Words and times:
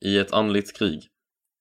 I 0.00 0.18
ett 0.18 0.32
andligt 0.32 0.76
krig. 0.78 1.08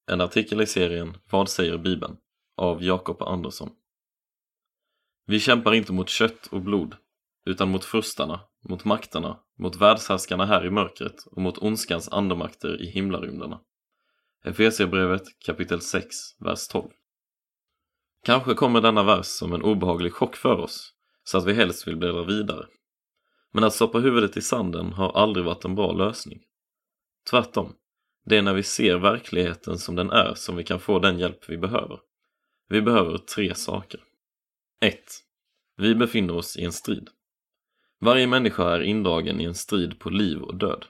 En 0.07 0.21
artikel 0.21 0.61
i 0.61 0.65
serien 0.65 1.17
Vad 1.29 1.49
säger 1.49 1.77
Bibeln? 1.77 2.17
av 2.57 2.83
Jakob 2.83 3.21
Andersson. 3.21 3.69
Vi 5.25 5.39
kämpar 5.39 5.73
inte 5.73 5.93
mot 5.93 6.09
kött 6.09 6.47
och 6.47 6.61
blod, 6.61 6.95
utan 7.45 7.69
mot 7.69 7.85
furstarna, 7.85 8.39
mot 8.69 8.85
makterna, 8.85 9.39
mot 9.59 9.75
världshärskarna 9.75 10.45
här 10.45 10.65
i 10.65 10.69
mörkret 10.69 11.25
och 11.31 11.41
mot 11.41 11.57
ondskans 11.57 12.09
andemakter 12.09 12.81
i 12.81 12.85
himlarymderna. 12.85 13.59
Efesierbrevet 14.43 15.23
kapitel 15.45 15.81
6, 15.81 16.15
vers 16.39 16.67
12. 16.67 16.89
Kanske 18.23 18.53
kommer 18.53 18.81
denna 18.81 19.03
vers 19.03 19.25
som 19.25 19.53
en 19.53 19.63
obehaglig 19.63 20.13
chock 20.13 20.35
för 20.35 20.57
oss, 20.59 20.93
så 21.23 21.37
att 21.37 21.45
vi 21.45 21.53
helst 21.53 21.87
vill 21.87 21.97
bläddra 21.97 22.23
vidare. 22.23 22.65
Men 23.51 23.63
att 23.63 23.73
stoppa 23.73 23.99
huvudet 23.99 24.37
i 24.37 24.41
sanden 24.41 24.93
har 24.93 25.11
aldrig 25.11 25.45
varit 25.45 25.65
en 25.65 25.75
bra 25.75 25.91
lösning. 25.91 26.43
Tvärtom, 27.29 27.75
det 28.29 28.37
är 28.37 28.41
när 28.41 28.53
vi 28.53 28.63
ser 28.63 28.97
verkligheten 28.97 29.77
som 29.77 29.95
den 29.95 30.09
är 30.09 30.33
som 30.33 30.55
vi 30.55 30.63
kan 30.63 30.79
få 30.79 30.99
den 30.99 31.19
hjälp 31.19 31.49
vi 31.49 31.57
behöver. 31.57 31.99
Vi 32.69 32.81
behöver 32.81 33.17
tre 33.17 33.55
saker. 33.55 33.99
1. 34.81 34.99
Vi 35.77 35.95
befinner 35.95 36.35
oss 36.35 36.57
i 36.57 36.63
en 36.63 36.71
strid. 36.71 37.09
Varje 37.99 38.27
människa 38.27 38.69
är 38.69 38.81
indragen 38.81 39.41
i 39.41 39.43
en 39.43 39.55
strid 39.55 39.99
på 39.99 40.09
liv 40.09 40.41
och 40.41 40.55
död. 40.55 40.85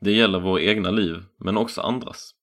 Det 0.00 0.12
gäller 0.12 0.40
våra 0.40 0.60
egna 0.60 0.90
liv, 0.90 1.24
men 1.36 1.56
också 1.56 1.80
andras. 1.80 2.34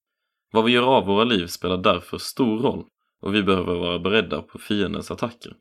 Vad 0.51 0.63
vi 0.63 0.71
gör 0.71 0.83
av 0.83 1.05
våra 1.05 1.23
liv 1.23 1.47
spelar 1.47 1.77
därför 1.77 2.17
stor 2.17 2.59
roll 2.59 2.85
och 3.21 3.35
vi 3.35 3.43
behöver 3.43 3.75
vara 3.75 3.99
beredda 3.99 4.41
på 4.41 4.59
fiendens 4.59 5.11
attacker. 5.11 5.53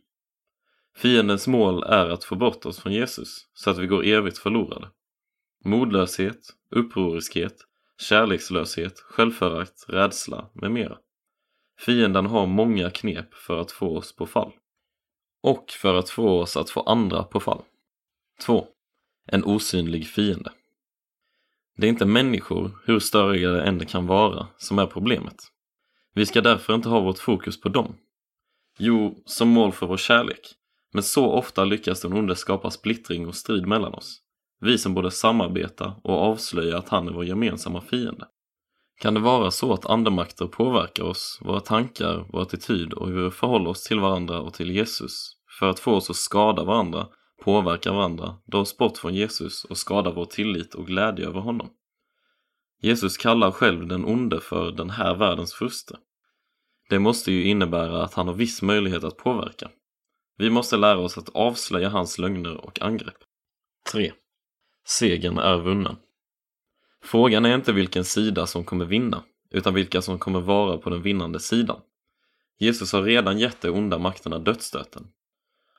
Fiendens 0.97 1.47
mål 1.47 1.83
är 1.83 2.09
att 2.09 2.25
få 2.25 2.35
bort 2.35 2.67
oss 2.67 2.79
från 2.79 2.93
Jesus 2.93 3.49
så 3.55 3.71
att 3.71 3.79
vi 3.79 3.87
går 3.87 4.05
evigt 4.05 4.39
förlorade. 4.39 4.89
Modlöshet, 5.65 6.41
upproriskhet, 6.71 7.57
kärlekslöshet, 8.01 9.01
självförakt, 9.01 9.85
rädsla 9.89 10.51
med 10.53 10.71
mera. 10.71 10.99
Fienden 11.79 12.27
har 12.27 12.47
många 12.47 12.91
knep 12.91 13.35
för 13.35 13.61
att 13.61 13.73
få 13.73 13.97
oss 13.97 14.17
på 14.17 14.27
fall. 14.27 14.53
Och 15.43 15.71
för 15.71 15.95
att 15.95 16.11
få 16.11 16.41
oss 16.41 16.57
att 16.57 16.71
få 16.71 16.81
andra 16.81 17.23
på 17.23 17.41
fall. 17.41 17.63
2. 18.41 18.67
En 19.27 19.45
osynlig 19.45 20.07
fiende. 20.07 20.53
Det 21.77 21.87
är 21.87 21.91
inte 21.91 22.07
människor, 22.07 22.79
hur 22.85 22.99
störiga 22.99 23.51
det 23.51 23.63
än 23.63 23.87
kan 23.87 24.07
vara, 24.07 24.49
som 24.57 24.79
är 24.79 24.87
problemet. 24.87 25.37
Vi 26.15 26.27
ska 26.27 26.41
därför 26.41 26.75
inte 26.75 26.89
ha 26.89 27.01
vårt 27.01 27.19
fokus 27.19 27.61
på 27.61 27.69
dem. 27.69 27.97
Jo, 28.79 29.23
som 29.25 29.49
mål 29.49 29.73
för 29.73 29.87
vår 29.87 29.97
kärlek. 29.97 30.55
Men 30.93 31.03
så 31.03 31.27
ofta 31.27 31.65
lyckas 31.65 32.01
den 32.01 32.13
onde 32.13 32.37
skapa 32.37 32.71
splittring 32.71 33.27
och 33.27 33.35
strid 33.35 33.67
mellan 33.67 33.95
oss. 33.95 34.23
Vi 34.61 34.79
som 34.79 34.95
borde 34.95 35.11
samarbeta 35.11 35.95
och 36.05 36.23
avslöja 36.23 36.79
att 36.79 36.89
han 36.89 37.09
är 37.09 37.13
vår 37.13 37.25
gemensamma 37.25 37.81
fiende. 37.81 38.27
Kan 39.01 39.15
det 39.15 39.21
vara 39.21 39.51
så 39.51 39.73
att 39.73 39.87
andemakter 39.87 40.47
påverkar 40.47 41.05
oss, 41.05 41.39
våra 41.45 41.61
tankar, 41.61 42.27
vår 42.33 42.43
attityd 42.43 42.93
och 42.93 43.09
hur 43.09 43.25
vi 43.25 43.31
förhåller 43.31 43.71
oss 43.71 43.85
till 43.85 44.01
varandra 44.01 44.41
och 44.41 44.55
till 44.55 44.71
Jesus 44.71 45.37
för 45.59 45.71
att 45.71 45.81
få 45.81 45.93
oss 45.93 46.11
att 46.11 46.17
skada 46.17 46.65
varandra, 46.65 47.07
påverka 47.45 47.93
varandra, 47.93 48.37
dra 48.47 48.59
oss 48.59 48.77
bort 48.77 48.99
från 48.99 49.15
Jesus 49.15 49.65
och 49.65 49.79
skada 49.79 50.11
vår 50.11 50.25
tillit 50.25 50.75
och 50.75 50.87
glädje 50.87 51.27
över 51.27 51.41
honom? 51.41 51.71
Jesus 52.83 53.17
kallar 53.17 53.51
själv 53.51 53.87
den 53.87 54.05
onde 54.05 54.41
för 54.41 54.73
den 54.73 54.91
här 54.91 55.17
världens 55.17 55.55
furste. 55.55 55.97
Det 56.89 56.99
måste 56.99 57.33
ju 57.33 57.45
innebära 57.45 58.03
att 58.03 58.15
han 58.15 58.27
har 58.27 58.35
viss 58.35 58.63
möjlighet 58.63 59.05
att 59.05 59.17
påverka. 59.17 59.71
Vi 60.39 60.51
måste 60.51 60.77
lära 60.77 60.99
oss 60.99 61.19
att 61.19 61.29
avslöja 61.29 61.89
hans 61.89 62.19
lögner 62.19 62.57
och 62.57 62.83
angrepp. 62.83 63.17
3. 63.93 64.13
Segern 64.89 65.39
är 65.39 65.59
vunnen. 65.59 65.97
Frågan 67.03 67.45
är 67.45 67.55
inte 67.55 67.73
vilken 67.73 68.05
sida 68.05 68.47
som 68.47 68.65
kommer 68.65 68.85
vinna, 68.85 69.23
utan 69.51 69.75
vilka 69.75 70.03
som 70.03 70.19
kommer 70.19 70.41
vara 70.41 70.79
på 70.79 70.91
den 70.91 71.03
vinnande 71.03 71.41
sidan. 71.41 71.81
Jesus 72.59 72.93
har 72.93 73.03
redan 73.03 73.39
gett 73.39 73.61
de 73.61 73.71
onda 73.71 73.99
makterna 73.99 74.39
dödsstöten. 74.39 75.07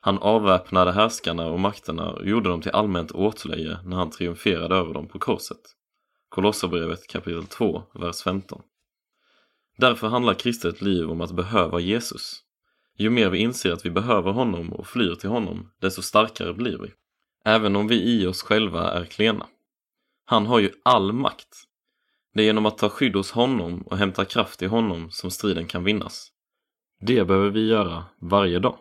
Han 0.02 0.18
avväpnade 0.18 0.92
härskarna 0.92 1.46
och 1.46 1.60
makterna 1.60 2.10
och 2.10 2.28
gjorde 2.28 2.50
dem 2.50 2.62
till 2.62 2.72
allmänt 2.72 3.12
åtlöje 3.12 3.78
när 3.86 3.98
han 3.98 4.10
triumferade 4.10 4.76
över 4.76 4.94
dem 4.94 5.08
på 5.08 5.20
korset. 5.20 5.62
Kolosserbrevet 6.30 7.08
kapitel 7.08 7.46
2, 7.46 7.84
vers 7.94 8.22
15. 8.22 8.62
Därför 9.78 10.08
handlar 10.08 10.34
kristet 10.34 10.82
liv 10.82 11.12
om 11.12 11.22
att 11.22 11.32
behöva 11.32 11.80
Jesus. 11.80 12.44
Ju 12.98 13.10
mer 13.10 13.30
vi 13.30 13.38
inser 13.38 13.72
att 13.72 13.86
vi 13.86 13.90
behöver 13.90 14.32
honom 14.32 14.74
och 14.74 14.88
flyr 14.88 15.16
till 15.16 15.30
honom, 15.30 15.72
desto 15.82 16.02
starkare 16.02 16.54
blir 16.54 16.78
vi. 16.78 16.94
Även 17.48 17.76
om 17.76 17.88
vi 17.88 18.04
i 18.04 18.28
oss 18.28 18.42
själva 18.44 18.92
är 18.92 19.06
klena. 19.06 19.48
Han 20.26 20.46
har 20.46 20.60
ju 20.60 20.72
all 20.84 21.14
makt. 21.14 21.64
Det 22.34 22.42
är 22.42 22.46
genom 22.46 22.66
att 22.66 22.78
ta 22.78 22.90
skydd 22.90 23.16
hos 23.16 23.32
honom 23.32 23.82
och 23.82 23.98
hämta 23.98 24.26
kraft 24.26 24.62
i 24.62 24.66
honom 24.66 25.12
som 25.12 25.32
striden 25.32 25.68
kan 25.68 25.84
vinnas. 25.84 26.32
Det 27.02 27.28
behöver 27.28 27.50
vi 27.50 27.68
göra 27.68 28.06
varje 28.22 28.60
dag. 28.60 28.78